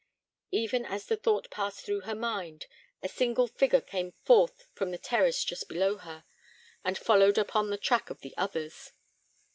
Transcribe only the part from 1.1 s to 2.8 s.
thought passed through her mind,